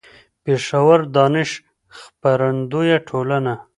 پېښور: 0.43 0.99
دانش 1.15 1.49
خپرندويه 1.99 2.97
ټولنه 3.09 3.53